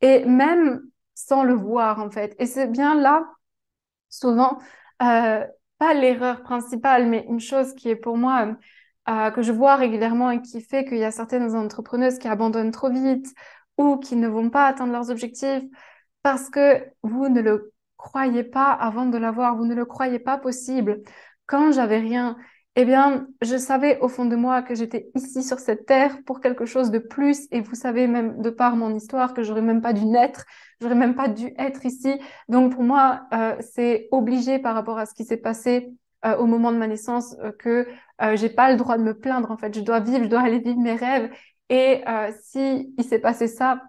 Et 0.00 0.24
même 0.24 0.82
sans 1.14 1.42
le 1.44 1.54
voir, 1.54 2.00
en 2.00 2.10
fait. 2.10 2.36
Et 2.38 2.46
c'est 2.46 2.68
bien 2.68 2.94
là, 2.94 3.26
souvent, 4.10 4.58
euh, 5.02 5.46
pas 5.78 5.94
l'erreur 5.94 6.42
principale, 6.42 7.08
mais 7.08 7.26
une 7.28 7.40
chose 7.40 7.74
qui 7.74 7.88
est 7.88 7.96
pour 7.96 8.16
moi, 8.16 8.56
euh, 9.08 9.30
que 9.32 9.42
je 9.42 9.52
vois 9.52 9.76
régulièrement 9.76 10.30
et 10.30 10.42
qui 10.42 10.60
fait 10.60 10.84
qu'il 10.84 10.98
y 10.98 11.04
a 11.04 11.10
certaines 11.10 11.54
entrepreneuses 11.56 12.18
qui 12.18 12.28
abandonnent 12.28 12.70
trop 12.70 12.90
vite 12.90 13.34
ou 13.80 13.96
qui 13.96 14.14
ne 14.16 14.28
vont 14.28 14.50
pas 14.50 14.66
atteindre 14.66 14.92
leurs 14.92 15.10
objectifs 15.10 15.64
parce 16.22 16.50
que 16.50 16.84
vous 17.02 17.28
ne 17.30 17.40
le 17.40 17.72
croyez 17.96 18.44
pas 18.44 18.72
avant 18.72 19.06
de 19.06 19.16
l'avoir, 19.16 19.56
vous 19.56 19.64
ne 19.64 19.74
le 19.74 19.86
croyez 19.86 20.18
pas 20.18 20.36
possible. 20.36 21.02
Quand 21.46 21.72
j'avais 21.72 21.98
rien, 21.98 22.36
eh 22.76 22.84
bien, 22.84 23.26
je 23.42 23.56
savais 23.56 23.98
au 24.00 24.08
fond 24.08 24.26
de 24.26 24.36
moi 24.36 24.62
que 24.62 24.74
j'étais 24.74 25.10
ici 25.14 25.42
sur 25.42 25.58
cette 25.58 25.86
terre 25.86 26.18
pour 26.26 26.40
quelque 26.40 26.66
chose 26.66 26.90
de 26.90 26.98
plus. 26.98 27.48
Et 27.50 27.62
vous 27.62 27.74
savez 27.74 28.06
même 28.06 28.42
de 28.42 28.50
par 28.50 28.76
mon 28.76 28.94
histoire 28.94 29.32
que 29.32 29.42
j'aurais 29.42 29.62
même 29.62 29.80
pas 29.80 29.94
dû 29.94 30.04
naître, 30.04 30.44
j'aurais 30.80 30.94
même 30.94 31.14
pas 31.14 31.28
dû 31.28 31.52
être 31.58 31.86
ici. 31.86 32.20
Donc 32.48 32.74
pour 32.74 32.82
moi, 32.82 33.22
euh, 33.32 33.56
c'est 33.60 34.08
obligé 34.12 34.58
par 34.58 34.74
rapport 34.74 34.98
à 34.98 35.06
ce 35.06 35.14
qui 35.14 35.24
s'est 35.24 35.38
passé 35.38 35.90
euh, 36.26 36.36
au 36.36 36.46
moment 36.46 36.70
de 36.70 36.76
ma 36.76 36.86
naissance 36.86 37.34
euh, 37.42 37.50
que 37.52 37.88
j'ai 38.34 38.50
pas 38.50 38.70
le 38.70 38.76
droit 38.76 38.98
de 38.98 39.02
me 39.02 39.14
plaindre. 39.18 39.50
En 39.50 39.56
fait, 39.56 39.74
je 39.74 39.80
dois 39.80 40.00
vivre, 40.00 40.24
je 40.24 40.28
dois 40.28 40.42
aller 40.42 40.58
vivre 40.58 40.78
mes 40.78 40.94
rêves. 40.94 41.30
Et 41.70 42.02
si 42.42 42.92
il 42.98 43.04
s'est 43.04 43.20
passé 43.20 43.46
ça, 43.48 43.80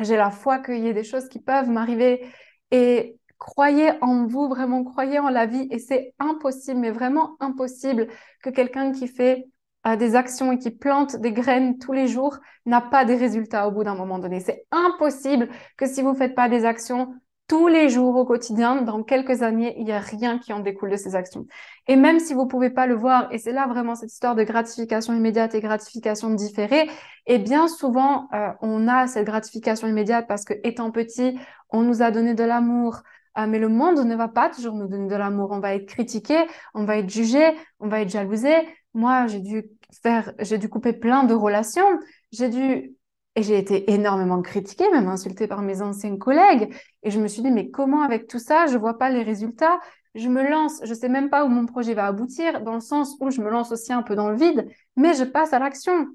j'ai 0.00 0.16
la 0.16 0.30
foi 0.30 0.58
qu'il 0.60 0.78
y 0.78 0.88
ait 0.88 0.94
des 0.94 1.04
choses 1.04 1.28
qui 1.28 1.40
peuvent 1.40 1.68
m'arriver. 1.68 2.24
Et 2.70 3.18
croyez 3.38 3.92
en 4.00 4.26
vous, 4.26 4.48
vraiment 4.48 4.84
croyez 4.84 5.18
en 5.18 5.28
la 5.28 5.46
vie 5.46 5.68
et 5.70 5.78
c'est 5.78 6.14
impossible, 6.18 6.80
mais 6.80 6.90
vraiment 6.90 7.36
impossible 7.40 8.08
que 8.42 8.50
quelqu'un 8.50 8.92
qui 8.92 9.08
fait 9.08 9.46
euh, 9.86 9.96
des 9.96 10.16
actions 10.16 10.52
et 10.52 10.58
qui 10.58 10.70
plante 10.70 11.16
des 11.16 11.32
graines 11.32 11.78
tous 11.78 11.92
les 11.92 12.08
jours 12.08 12.38
n'a 12.66 12.80
pas 12.80 13.04
des 13.04 13.16
résultats 13.16 13.68
au 13.68 13.70
bout 13.70 13.84
d'un 13.84 13.94
moment 13.94 14.18
donné. 14.18 14.40
C'est 14.40 14.66
impossible 14.70 15.48
que 15.76 15.86
si 15.86 16.02
vous 16.02 16.10
ne 16.10 16.16
faites 16.16 16.34
pas 16.34 16.48
des 16.48 16.64
actions 16.64 17.14
tous 17.48 17.66
les 17.66 17.88
jours 17.88 18.14
au 18.16 18.24
quotidien, 18.24 18.82
dans 18.82 19.02
quelques 19.02 19.42
années, 19.42 19.74
il 19.78 19.84
n'y 19.84 19.92
a 19.92 20.00
rien 20.00 20.38
qui 20.38 20.52
en 20.52 20.60
découle 20.60 20.90
de 20.90 20.96
ces 20.96 21.16
actions. 21.16 21.46
Et 21.86 21.96
même 21.96 22.20
si 22.20 22.34
vous 22.34 22.46
pouvez 22.46 22.70
pas 22.70 22.86
le 22.86 22.94
voir, 22.94 23.26
et 23.32 23.38
c'est 23.38 23.52
là 23.52 23.66
vraiment 23.66 23.94
cette 23.94 24.12
histoire 24.12 24.34
de 24.34 24.44
gratification 24.44 25.14
immédiate 25.14 25.54
et 25.54 25.60
gratification 25.60 26.30
différée, 26.30 26.88
et 27.26 27.38
bien 27.38 27.66
souvent, 27.66 28.28
euh, 28.34 28.50
on 28.60 28.86
a 28.86 29.06
cette 29.06 29.24
gratification 29.24 29.88
immédiate 29.88 30.26
parce 30.28 30.44
que 30.44 30.54
étant 30.62 30.90
petit, 30.90 31.38
on 31.70 31.82
nous 31.82 32.02
a 32.02 32.10
donné 32.10 32.34
de 32.34 32.44
l'amour, 32.44 33.02
ah, 33.34 33.46
mais 33.46 33.60
le 33.60 33.68
monde 33.68 33.98
ne 33.98 34.16
va 34.16 34.26
pas 34.26 34.50
toujours 34.50 34.74
nous 34.74 34.88
donner 34.88 35.08
de 35.08 35.14
l'amour. 35.14 35.50
On 35.52 35.60
va 35.60 35.74
être 35.74 35.86
critiqué, 35.86 36.36
on 36.74 36.84
va 36.84 36.98
être 36.98 37.08
jugé, 37.08 37.54
on 37.78 37.86
va 37.86 38.00
être 38.00 38.10
jalousé. 38.10 38.52
Moi, 38.94 39.28
j'ai 39.28 39.38
dû 39.38 39.64
faire, 40.02 40.32
j'ai 40.40 40.58
dû 40.58 40.68
couper 40.68 40.92
plein 40.92 41.22
de 41.22 41.34
relations. 41.34 41.86
J'ai 42.32 42.48
dû, 42.48 42.96
et 43.38 43.42
j'ai 43.44 43.56
été 43.56 43.92
énormément 43.92 44.42
critiquée, 44.42 44.90
même 44.90 45.06
insultée 45.06 45.46
par 45.46 45.62
mes 45.62 45.80
anciens 45.80 46.16
collègues. 46.16 46.74
Et 47.04 47.12
je 47.12 47.20
me 47.20 47.28
suis 47.28 47.40
dit, 47.40 47.52
mais 47.52 47.70
comment 47.70 48.02
avec 48.02 48.26
tout 48.26 48.40
ça, 48.40 48.66
je 48.66 48.76
vois 48.76 48.98
pas 48.98 49.10
les 49.10 49.22
résultats? 49.22 49.78
Je 50.16 50.26
me 50.28 50.42
lance, 50.42 50.80
je 50.82 50.92
sais 50.92 51.08
même 51.08 51.30
pas 51.30 51.44
où 51.44 51.48
mon 51.48 51.64
projet 51.64 51.94
va 51.94 52.06
aboutir, 52.06 52.62
dans 52.62 52.74
le 52.74 52.80
sens 52.80 53.16
où 53.20 53.30
je 53.30 53.40
me 53.40 53.48
lance 53.48 53.70
aussi 53.70 53.92
un 53.92 54.02
peu 54.02 54.16
dans 54.16 54.28
le 54.28 54.36
vide, 54.36 54.66
mais 54.96 55.14
je 55.14 55.22
passe 55.22 55.52
à 55.52 55.60
l'action. 55.60 56.08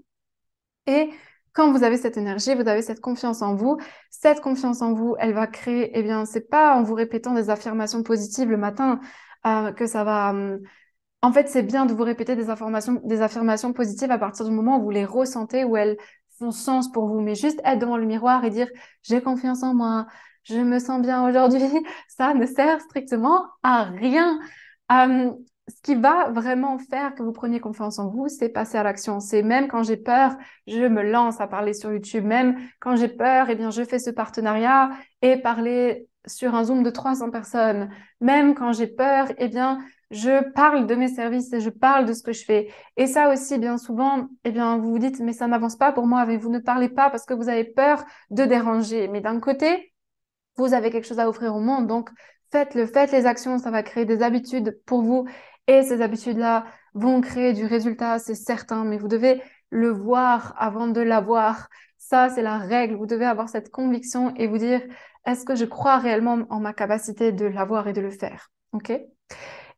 Et 0.86 1.12
quand 1.54 1.72
vous 1.72 1.84
avez 1.84 1.96
cette 1.96 2.18
énergie, 2.18 2.56
vous 2.56 2.68
avez 2.68 2.82
cette 2.82 3.00
confiance 3.00 3.42
en 3.42 3.56
vous. 3.56 3.78
Cette 4.10 4.42
confiance 4.42 4.82
en 4.82 4.92
vous, 4.94 5.16
elle 5.18 5.34
va 5.34 5.48
créer, 5.48 5.92
eh 5.98 6.04
bien, 6.04 6.26
c'est 6.26 6.50
pas 6.50 6.76
en 6.76 6.84
vous 6.84 6.94
répétant 6.94 7.34
des 7.34 7.50
affirmations 7.50 8.04
positives 8.04 8.50
le 8.50 8.58
matin 8.58 9.00
euh, 9.48 9.72
que 9.72 9.88
ça 9.88 10.04
va. 10.04 10.32
Hum, 10.32 10.60
en 11.22 11.32
fait, 11.32 11.48
c'est 11.48 11.64
bien 11.64 11.86
de 11.86 11.94
vous 11.94 12.04
répéter 12.04 12.36
des, 12.36 12.50
informations, 12.50 13.00
des 13.06 13.22
affirmations 13.22 13.72
positives 13.72 14.12
à 14.12 14.18
partir 14.18 14.44
du 14.46 14.52
moment 14.52 14.80
où 14.80 14.84
vous 14.84 14.90
les 14.90 15.06
ressentez, 15.06 15.64
où 15.64 15.78
elles 15.78 15.96
font 16.44 16.52
sens 16.52 16.92
pour 16.92 17.08
vous. 17.08 17.22
Mais 17.22 17.36
juste 17.36 17.62
être 17.64 17.80
devant 17.80 17.98
le 17.98 18.06
miroir 18.06 18.44
et 18.46 18.50
dire 18.50 18.68
j'ai 19.04 19.22
confiance 19.22 19.64
en 19.64 19.74
moi, 19.74 20.08
je 20.44 20.58
me 20.58 20.80
sens 20.80 21.02
bien 21.02 21.28
aujourd'hui, 21.28 21.62
ça 22.08 22.34
ne 22.34 22.46
sert 22.46 22.82
strictement 22.82 23.46
à 23.64 23.84
rien. 23.84 24.40
Hum, 24.90 25.38
ce 25.70 25.82
qui 25.82 25.96
va 25.96 26.30
vraiment 26.32 26.78
faire 26.78 27.16
que 27.16 27.24
vous 27.24 27.32
preniez 27.32 27.62
confiance 27.62 27.98
en 27.98 28.10
vous, 28.10 28.28
c'est 28.28 28.50
passer 28.50 28.78
à 28.78 28.84
l'action. 28.84 29.22
C'est 29.22 29.44
même 29.44 29.70
quand 29.70 29.84
j'ai 29.84 29.96
peur, 29.96 30.36
je 30.68 30.86
me 30.86 31.02
lance 31.02 31.40
à 31.40 31.48
parler 31.48 31.74
sur 31.74 31.92
YouTube. 31.92 32.26
Même 32.26 32.58
quand 32.82 32.98
j'ai 32.98 33.08
peur, 33.08 33.50
eh 33.50 33.56
bien, 33.56 33.72
je 33.72 33.84
fais 33.84 34.00
ce 34.00 34.10
partenariat 34.10 34.90
et 35.22 35.38
parler 35.38 36.10
sur 36.26 36.54
un 36.56 36.66
Zoom 36.66 36.84
de 36.84 36.90
300 36.90 37.32
personnes. 37.32 37.90
Même 38.20 38.56
quand 38.56 38.74
j'ai 38.74 38.88
peur, 38.88 39.28
eh 39.38 39.48
bien, 39.48 39.80
je 40.14 40.52
parle 40.52 40.86
de 40.86 40.96
mes 40.96 41.08
services 41.08 41.52
et 41.54 41.60
je 41.60 41.72
parle 41.72 42.06
de 42.06 42.14
ce 42.14 42.22
que 42.22 42.34
je 42.34 42.46
fais. 42.46 42.70
Et 42.98 43.08
ça 43.08 43.34
aussi, 43.34 43.58
bien 43.58 43.78
souvent, 43.78 44.28
eh 44.44 44.52
bien, 44.52 44.78
vous 44.78 44.92
vous 44.92 45.00
dites, 45.00 45.20
mais 45.20 45.34
ça 45.34 45.48
n'avance 45.48 45.76
pas 45.76 45.92
pour 45.92 46.06
moi, 46.06 46.26
mais 46.26 46.38
vous 46.38 46.50
ne 46.50 46.60
parlez 46.60 46.90
pas 46.90 47.10
parce 47.10 47.26
que 47.26 47.34
vous 47.34 47.50
avez 47.50 47.64
peur 47.64 48.04
de 48.30 48.46
déranger. 48.46 49.08
Mais 49.08 49.22
d'un 49.22 49.40
côté, 49.40 49.94
vous 50.56 50.74
avez 50.74 50.92
quelque 50.92 51.08
chose 51.08 51.20
à 51.20 51.28
offrir 51.28 51.56
au 51.56 51.60
monde. 51.60 51.88
Donc, 51.88 52.10
faites-le, 52.52 52.86
faites 52.86 53.12
les 53.12 53.26
actions, 53.26 53.58
ça 53.58 53.72
va 53.72 53.82
créer 53.82 54.06
des 54.06 54.22
habitudes 54.22 54.80
pour 54.86 55.02
vous. 55.02 55.26
Et 55.68 55.82
ces 55.82 56.02
habitudes-là 56.02 56.66
vont 56.94 57.22
créer 57.22 57.54
du 57.54 57.66
résultat, 57.66 58.20
c'est 58.20 58.36
certain, 58.36 58.84
mais 58.84 58.98
vous 58.98 59.08
devez 59.08 59.42
le 59.72 59.90
voir 59.90 60.54
avant 60.58 60.88
de 60.88 61.02
l'avoir. 61.02 61.70
Ça, 61.98 62.30
c'est 62.30 62.44
la 62.44 62.60
règle. 62.60 62.96
Vous 62.96 63.08
devez 63.08 63.26
avoir 63.26 63.50
cette 63.50 63.72
conviction 63.72 64.32
et 64.36 64.46
vous 64.46 64.60
dire, 64.60 64.82
est-ce 65.26 65.44
que 65.44 65.56
je 65.56 65.66
crois 65.66 65.98
réellement 65.98 66.40
en 66.50 66.60
ma 66.60 66.74
capacité 66.74 67.32
de 67.32 67.46
l'avoir 67.46 67.88
et 67.88 67.94
de 67.94 68.02
le 68.02 68.12
faire? 68.12 68.52
OK? 68.74 68.92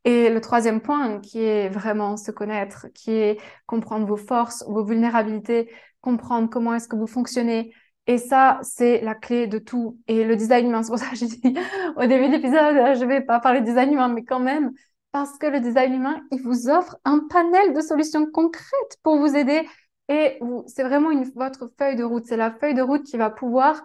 Et 0.05 0.29
le 0.29 0.39
troisième 0.39 0.81
point, 0.81 1.19
qui 1.19 1.43
est 1.43 1.67
vraiment 1.67 2.15
se 2.15 2.29
connaître, 2.29 2.87
qui 2.93 3.11
est 3.11 3.37
comprendre 3.65 4.05
vos 4.05 4.17
forces, 4.17 4.63
vos 4.67 4.83
vulnérabilités, 4.83 5.71
comprendre 6.01 6.47
comment 6.49 6.75
est-ce 6.75 6.87
que 6.87 6.95
vous 6.95 7.07
fonctionnez. 7.07 7.73
Et 8.05 8.19
ça, 8.19 8.59
c'est 8.61 9.01
la 9.01 9.15
clé 9.15 9.47
de 9.47 9.57
tout. 9.57 9.97
Et 10.07 10.23
le 10.23 10.35
design 10.35 10.67
humain, 10.67 10.83
c'est 10.83 10.89
pour 10.91 10.99
ça 10.99 11.09
que 11.09 11.15
j'ai 11.15 11.25
dit 11.25 11.41
au 11.97 12.05
début 12.05 12.27
de 12.27 12.33
l'épisode, 12.33 12.97
je 12.97 13.05
vais 13.05 13.21
pas 13.21 13.39
parler 13.39 13.61
de 13.61 13.65
design 13.65 13.93
humain, 13.93 14.07
mais 14.07 14.23
quand 14.23 14.39
même, 14.39 14.71
parce 15.11 15.37
que 15.39 15.47
le 15.47 15.59
design 15.59 15.95
humain, 15.95 16.21
il 16.31 16.41
vous 16.41 16.69
offre 16.69 16.97
un 17.03 17.25
panel 17.27 17.73
de 17.73 17.81
solutions 17.81 18.27
concrètes 18.31 18.97
pour 19.01 19.17
vous 19.17 19.35
aider. 19.35 19.67
Et 20.07 20.39
c'est 20.67 20.83
vraiment 20.83 21.09
votre 21.35 21.67
feuille 21.79 21.95
de 21.95 22.03
route. 22.03 22.25
C'est 22.27 22.37
la 22.37 22.51
feuille 22.51 22.75
de 22.75 22.83
route 22.83 23.03
qui 23.03 23.17
va 23.17 23.31
pouvoir 23.31 23.81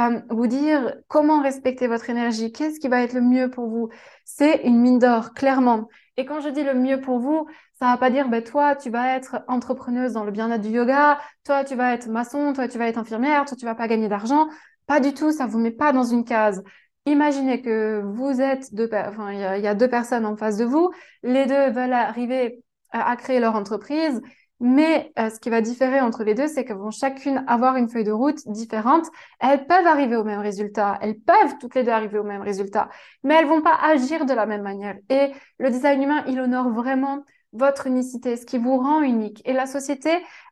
euh, 0.00 0.20
vous 0.30 0.46
dire 0.46 0.94
comment 1.08 1.42
respecter 1.42 1.86
votre 1.86 2.08
énergie, 2.10 2.52
qu'est-ce 2.52 2.80
qui 2.80 2.88
va 2.88 3.02
être 3.02 3.12
le 3.12 3.20
mieux 3.20 3.50
pour 3.50 3.68
vous. 3.68 3.88
C'est 4.24 4.62
une 4.64 4.80
mine 4.80 4.98
d'or, 4.98 5.34
clairement. 5.34 5.88
Et 6.16 6.24
quand 6.24 6.40
je 6.40 6.48
dis 6.48 6.64
le 6.64 6.74
mieux 6.74 7.00
pour 7.00 7.18
vous, 7.18 7.46
ça 7.78 7.86
va 7.86 7.96
pas 7.96 8.10
dire, 8.10 8.28
ben, 8.28 8.42
toi, 8.42 8.76
tu 8.76 8.90
vas 8.90 9.16
être 9.16 9.42
entrepreneuse 9.48 10.12
dans 10.12 10.24
le 10.24 10.30
bien-être 10.30 10.62
du 10.62 10.70
yoga, 10.70 11.18
toi, 11.44 11.64
tu 11.64 11.74
vas 11.74 11.94
être 11.94 12.08
maçon, 12.08 12.52
toi, 12.52 12.68
tu 12.68 12.78
vas 12.78 12.88
être 12.88 12.98
infirmière, 12.98 13.44
toi, 13.44 13.56
tu 13.56 13.64
vas 13.64 13.74
pas 13.74 13.88
gagner 13.88 14.08
d'argent. 14.08 14.48
Pas 14.86 15.00
du 15.00 15.14
tout, 15.14 15.32
ça 15.32 15.46
vous 15.46 15.58
met 15.58 15.70
pas 15.70 15.92
dans 15.92 16.04
une 16.04 16.24
case. 16.24 16.62
Imaginez 17.06 17.62
que 17.62 18.00
vous 18.04 18.40
êtes 18.40 18.74
deux, 18.74 18.88
enfin, 18.92 19.32
il 19.32 19.40
y, 19.40 19.66
a 19.66 19.74
deux 19.74 19.88
personnes 19.88 20.24
en 20.24 20.36
face 20.36 20.56
de 20.56 20.64
vous, 20.64 20.92
les 21.24 21.46
deux 21.46 21.70
veulent 21.70 21.92
arriver 21.92 22.62
à, 22.90 23.16
créer 23.16 23.40
leur 23.40 23.56
entreprise, 23.56 24.20
mais 24.62 25.12
euh, 25.18 25.28
ce 25.28 25.40
qui 25.40 25.50
va 25.50 25.60
différer 25.60 26.00
entre 26.00 26.22
les 26.22 26.34
deux, 26.34 26.46
c'est 26.46 26.64
qu'elles 26.64 26.76
vont 26.76 26.92
chacune 26.92 27.44
avoir 27.48 27.76
une 27.76 27.88
feuille 27.88 28.04
de 28.04 28.12
route 28.12 28.46
différente. 28.46 29.06
Elles 29.40 29.66
peuvent 29.66 29.86
arriver 29.88 30.14
au 30.14 30.22
même 30.22 30.38
résultat, 30.38 30.98
elles 31.02 31.18
peuvent 31.18 31.58
toutes 31.60 31.74
les 31.74 31.82
deux 31.82 31.90
arriver 31.90 32.18
au 32.18 32.22
même 32.22 32.42
résultat, 32.42 32.88
mais 33.24 33.34
elles 33.34 33.48
vont 33.48 33.60
pas 33.60 33.76
agir 33.82 34.24
de 34.24 34.32
la 34.32 34.46
même 34.46 34.62
manière. 34.62 34.94
Et 35.10 35.32
le 35.58 35.68
design 35.68 36.04
humain, 36.04 36.22
il 36.28 36.40
honore 36.40 36.70
vraiment 36.70 37.24
votre 37.52 37.88
unicité, 37.88 38.36
ce 38.36 38.46
qui 38.46 38.56
vous 38.56 38.78
rend 38.78 39.02
unique. 39.02 39.42
Et 39.44 39.52
la 39.52 39.66
société, 39.66 40.10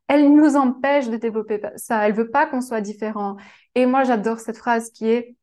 elle 0.08 0.34
nous 0.34 0.56
empêche 0.56 1.08
de 1.08 1.16
développer 1.16 1.60
ça. 1.76 2.04
Elle 2.04 2.12
veut 2.12 2.30
pas 2.30 2.46
qu'on 2.46 2.60
soit 2.60 2.80
différent. 2.80 3.36
Et 3.76 3.86
moi, 3.86 4.02
j'adore 4.02 4.40
cette 4.40 4.58
phrase 4.58 4.90
qui 4.90 5.08
est 5.08 5.36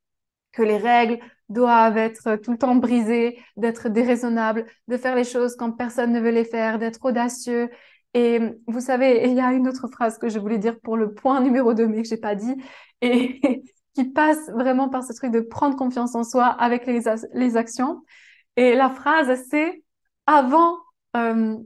que 0.51 0.61
les 0.61 0.77
règles 0.77 1.19
doivent 1.47 1.97
être 1.97 2.35
tout 2.35 2.51
le 2.51 2.57
temps 2.57 2.75
brisées, 2.75 3.39
d'être 3.55 3.87
déraisonnables, 3.87 4.65
de 4.89 4.97
faire 4.97 5.15
les 5.15 5.23
choses 5.23 5.55
quand 5.55 5.71
personne 5.71 6.11
ne 6.11 6.19
veut 6.19 6.31
les 6.31 6.43
faire, 6.43 6.79
d'être 6.79 7.05
audacieux. 7.05 7.69
Et 8.13 8.39
vous 8.67 8.81
savez, 8.81 9.23
il 9.27 9.33
y 9.33 9.39
a 9.39 9.51
une 9.53 9.67
autre 9.67 9.87
phrase 9.87 10.17
que 10.17 10.29
je 10.29 10.39
voulais 10.39 10.57
dire 10.57 10.79
pour 10.79 10.97
le 10.97 11.13
point 11.13 11.41
numéro 11.41 11.73
2, 11.73 11.87
mais 11.87 12.01
que 12.01 12.07
j'ai 12.07 12.17
pas 12.17 12.35
dit, 12.35 12.55
et 13.01 13.63
qui 13.93 14.05
passe 14.05 14.49
vraiment 14.51 14.89
par 14.89 15.03
ce 15.03 15.13
truc 15.13 15.31
de 15.31 15.39
prendre 15.39 15.75
confiance 15.75 16.15
en 16.15 16.23
soi 16.23 16.45
avec 16.45 16.85
les, 16.85 17.01
les 17.33 17.57
actions. 17.57 18.03
Et 18.55 18.75
la 18.75 18.89
phrase, 18.89 19.41
c'est 19.49 19.83
avant, 20.27 20.77
euh, 21.15 21.57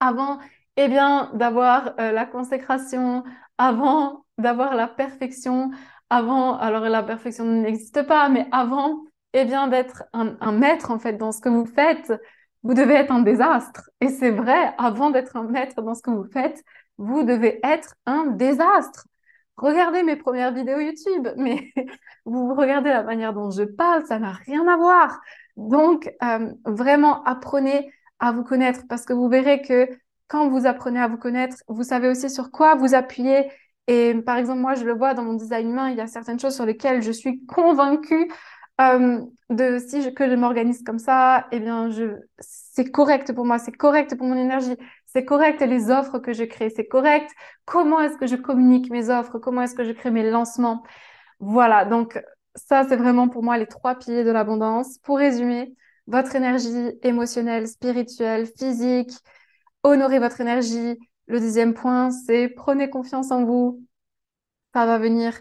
avant, 0.00 0.38
eh 0.76 0.88
bien, 0.88 1.30
d'avoir 1.34 1.94
euh, 2.00 2.12
la 2.12 2.26
consécration, 2.26 3.24
avant 3.58 4.24
d'avoir 4.38 4.74
la 4.74 4.88
perfection, 4.88 5.70
avant, 6.08 6.56
alors 6.56 6.84
la 6.84 7.02
perfection 7.02 7.44
n'existe 7.44 8.02
pas, 8.06 8.28
mais 8.28 8.48
avant, 8.52 9.04
eh 9.32 9.44
bien, 9.44 9.68
d'être 9.68 10.04
un, 10.12 10.52
maître, 10.52 10.90
en 10.90 10.98
fait, 10.98 11.14
dans 11.14 11.32
ce 11.32 11.40
que 11.40 11.48
vous 11.48 11.66
faites, 11.66 12.12
vous 12.62 12.74
devez 12.74 12.94
être 12.94 13.12
un 13.12 13.22
désastre. 13.22 13.90
Et 14.00 14.08
c'est 14.08 14.30
vrai, 14.30 14.74
avant 14.78 15.10
d'être 15.10 15.36
un 15.36 15.44
maître 15.44 15.82
dans 15.82 15.94
ce 15.94 16.02
que 16.02 16.10
vous 16.10 16.28
faites, 16.30 16.62
vous 16.98 17.22
devez 17.22 17.60
être 17.64 17.94
un 18.06 18.26
désastre. 18.26 19.06
Regardez 19.56 20.02
mes 20.02 20.16
premières 20.16 20.52
vidéos 20.52 20.78
YouTube, 20.78 21.28
mais 21.36 21.72
vous 22.24 22.54
regardez 22.54 22.90
la 22.90 23.02
manière 23.02 23.32
dont 23.32 23.50
je 23.50 23.62
parle, 23.62 24.04
ça 24.06 24.18
n'a 24.18 24.32
rien 24.32 24.66
à 24.68 24.76
voir. 24.76 25.20
Donc, 25.56 26.12
euh, 26.22 26.52
vraiment, 26.64 27.22
apprenez 27.24 27.92
à 28.18 28.32
vous 28.32 28.44
connaître 28.44 28.82
parce 28.88 29.04
que 29.04 29.12
vous 29.12 29.28
verrez 29.28 29.62
que 29.62 29.88
quand 30.28 30.48
vous 30.48 30.66
apprenez 30.66 31.00
à 31.00 31.08
vous 31.08 31.16
connaître, 31.16 31.56
vous 31.68 31.82
savez 31.82 32.08
aussi 32.08 32.30
sur 32.30 32.50
quoi 32.50 32.74
vous 32.74 32.94
appuyer 32.94 33.50
et 33.90 34.14
par 34.14 34.36
exemple, 34.36 34.60
moi, 34.60 34.74
je 34.74 34.84
le 34.84 34.92
vois 34.92 35.14
dans 35.14 35.24
mon 35.24 35.34
design 35.34 35.70
humain, 35.70 35.90
il 35.90 35.96
y 35.96 36.00
a 36.00 36.06
certaines 36.06 36.38
choses 36.38 36.54
sur 36.54 36.64
lesquelles 36.64 37.02
je 37.02 37.10
suis 37.10 37.44
convaincue 37.46 38.30
euh, 38.80 39.20
de 39.50 39.78
si 39.78 40.02
je, 40.02 40.10
que 40.10 40.28
je 40.28 40.34
m'organise 40.34 40.82
comme 40.82 40.98
ça, 40.98 41.46
eh 41.52 41.60
bien, 41.60 41.90
je, 41.90 42.16
c'est 42.38 42.90
correct 42.90 43.32
pour 43.34 43.44
moi, 43.44 43.58
c'est 43.58 43.72
correct 43.72 44.16
pour 44.16 44.26
mon 44.26 44.36
énergie, 44.36 44.76
c'est 45.06 45.24
correct 45.24 45.60
les 45.60 45.90
offres 45.90 46.18
que 46.18 46.32
je 46.32 46.44
crée, 46.44 46.70
c'est 46.70 46.86
correct 46.86 47.30
comment 47.64 48.00
est-ce 48.00 48.16
que 48.16 48.26
je 48.26 48.36
communique 48.36 48.90
mes 48.90 49.10
offres, 49.10 49.38
comment 49.38 49.62
est-ce 49.62 49.74
que 49.74 49.84
je 49.84 49.92
crée 49.92 50.10
mes 50.10 50.28
lancements. 50.30 50.82
Voilà, 51.40 51.84
donc 51.84 52.20
ça, 52.54 52.84
c'est 52.88 52.96
vraiment 52.96 53.28
pour 53.28 53.42
moi 53.42 53.58
les 53.58 53.66
trois 53.66 53.94
piliers 53.96 54.24
de 54.24 54.30
l'abondance. 54.30 54.98
Pour 54.98 55.18
résumer, 55.18 55.74
votre 56.06 56.34
énergie 56.36 56.92
émotionnelle, 57.02 57.68
spirituelle, 57.68 58.46
physique, 58.46 59.12
honorer 59.82 60.18
votre 60.18 60.40
énergie, 60.40 60.98
le 61.26 61.40
deuxième 61.40 61.74
point, 61.74 62.10
c'est 62.10 62.48
prenez 62.48 62.90
confiance 62.90 63.30
en 63.30 63.44
vous. 63.44 63.84
Ça 64.74 64.86
va 64.86 64.98
venir 64.98 65.38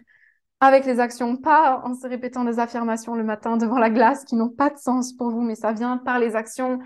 avec 0.59 0.85
les 0.85 0.99
actions, 0.99 1.37
pas 1.37 1.81
en 1.83 1.93
se 1.93 2.05
répétant 2.07 2.43
des 2.43 2.59
affirmations 2.59 3.15
le 3.15 3.23
matin 3.23 3.57
devant 3.57 3.79
la 3.79 3.89
glace 3.89 4.25
qui 4.25 4.35
n'ont 4.35 4.49
pas 4.49 4.69
de 4.69 4.77
sens 4.77 5.13
pour 5.13 5.29
vous, 5.31 5.41
mais 5.41 5.55
ça 5.55 5.71
vient 5.71 5.97
par 5.97 6.19
les 6.19 6.35
actions. 6.35 6.79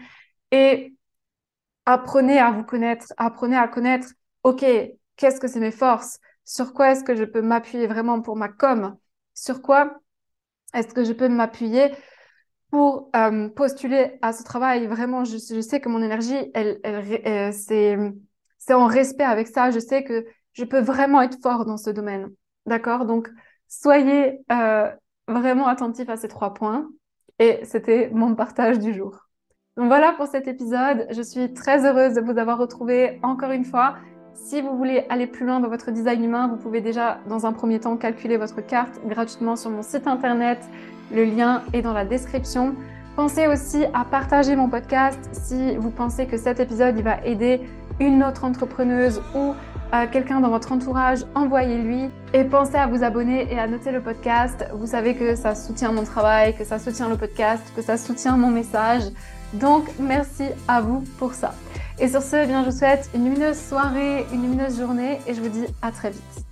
Et 0.52 0.96
apprenez 1.86 2.40
à 2.40 2.52
vous 2.52 2.64
connaître, 2.64 3.08
apprenez 3.18 3.58
à 3.58 3.68
connaître, 3.68 4.10
OK, 4.44 4.64
qu'est-ce 5.16 5.40
que 5.40 5.48
c'est 5.48 5.60
mes 5.60 5.72
forces? 5.72 6.20
Sur 6.46 6.74
quoi 6.74 6.92
est-ce 6.92 7.04
que 7.04 7.16
je 7.16 7.24
peux 7.24 7.42
m'appuyer 7.42 7.88
vraiment 7.88 8.22
pour 8.22 8.36
ma 8.36 8.50
com? 8.50 8.96
Sur 9.34 9.62
quoi 9.62 10.00
est-ce 10.74 10.94
que 10.94 11.04
je 11.04 11.14
peux 11.14 11.30
m'appuyer 11.30 11.92
pour 12.70 13.10
euh, 13.16 13.50
postuler 13.50 14.18
à 14.22 14.34
ce 14.34 14.44
travail? 14.44 14.86
Vraiment, 14.88 15.24
je, 15.24 15.38
sais 15.38 15.80
que 15.80 15.90
mon 15.90 16.02
énergie, 16.02 16.52
elle, 16.54 16.80
c'est 17.54 17.98
c'est 18.66 18.74
en 18.74 18.88
respect 18.88 19.24
avec 19.24 19.48
ça. 19.48 19.72
Je 19.72 19.80
sais 19.80 20.04
que 20.04 20.26
je 20.54 20.64
peux 20.64 20.80
vraiment 20.80 21.22
être 21.22 21.38
fort 21.42 21.66
dans 21.66 21.78
ce 21.78 21.90
domaine. 21.90 22.30
D'accord? 22.66 23.06
Donc, 23.06 23.30
soyez 23.82 24.42
euh, 24.52 24.90
vraiment 25.28 25.68
attentifs 25.68 26.10
à 26.10 26.18
ces 26.18 26.28
trois 26.28 26.54
points. 26.54 26.88
Et 27.40 27.60
c'était 27.64 28.10
mon 28.14 28.36
partage 28.36 28.80
du 28.80 28.94
jour. 28.94 29.28
Donc 29.76 29.88
voilà 29.88 30.14
pour 30.14 30.28
cet 30.28 30.48
épisode. 30.48 31.08
Je 31.10 31.22
suis 31.22 31.54
très 31.54 31.86
heureuse 31.86 32.14
de 32.14 32.22
vous 32.22 32.38
avoir 32.38 32.60
retrouvé 32.60 33.20
encore 33.24 33.52
une 33.52 33.66
fois. 33.66 33.96
Si 34.36 34.62
vous 34.62 34.78
voulez 34.78 35.06
aller 35.10 35.28
plus 35.28 35.46
loin 35.46 35.60
dans 35.60 35.70
votre 35.70 35.92
design 35.92 36.24
humain, 36.24 36.48
vous 36.48 36.58
pouvez 36.58 36.82
déjà 36.82 37.20
dans 37.28 37.46
un 37.46 37.54
premier 37.54 37.80
temps 37.80 37.98
calculer 37.98 38.38
votre 38.38 38.62
carte 38.62 39.00
gratuitement 39.06 39.56
sur 39.56 39.72
mon 39.72 39.82
site 39.82 40.08
internet. 40.08 40.60
Le 41.12 41.24
lien 41.24 41.64
est 41.74 41.82
dans 41.82 41.94
la 41.94 42.06
description. 42.06 42.76
Pensez 43.16 43.48
aussi 43.48 43.86
à 43.94 44.06
partager 44.06 44.56
mon 44.56 44.70
podcast 44.70 45.20
si 45.32 45.76
vous 45.78 45.92
pensez 45.92 46.26
que 46.26 46.38
cet 46.38 46.60
épisode 46.60 46.96
va 47.02 47.24
aider 47.26 47.62
une 48.04 48.24
autre 48.24 48.44
entrepreneuse 48.44 49.22
ou 49.34 49.56
euh, 49.94 50.06
quelqu'un 50.12 50.40
dans 50.40 50.50
votre 50.50 50.72
entourage, 50.72 51.20
envoyez-lui 51.36 52.10
et 52.34 52.44
pensez 52.44 52.76
à 52.76 52.88
vous 52.88 53.04
abonner 53.04 53.52
et 53.52 53.60
à 53.60 53.68
noter 53.68 53.92
le 53.92 54.02
podcast. 54.02 54.66
Vous 54.74 54.88
savez 54.88 55.16
que 55.16 55.36
ça 55.36 55.56
soutient 55.56 55.92
mon 55.92 56.04
travail, 56.04 56.56
que 56.56 56.64
ça 56.64 56.80
soutient 56.80 57.08
le 57.10 57.16
podcast, 57.16 57.64
que 57.76 57.82
ça 57.82 57.98
soutient 57.98 58.36
mon 58.36 58.50
message. 58.50 59.04
Donc 59.54 59.88
merci 60.00 60.46
à 60.68 60.82
vous 60.82 61.04
pour 61.18 61.34
ça. 61.34 61.54
Et 62.00 62.08
sur 62.08 62.22
ce, 62.22 62.38
eh 62.38 62.48
bien, 62.48 62.64
je 62.64 62.72
vous 62.72 62.78
souhaite 62.78 63.10
une 63.14 63.26
lumineuse 63.26 63.60
soirée, 63.60 64.26
une 64.34 64.42
lumineuse 64.42 64.80
journée 64.80 65.20
et 65.28 65.34
je 65.34 65.42
vous 65.42 65.50
dis 65.50 65.66
à 65.82 65.92
très 65.92 66.10
vite. 66.10 66.43